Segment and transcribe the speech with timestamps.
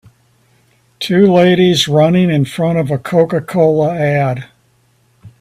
[0.99, 4.45] Two ladies running in front of a CocaCola ad.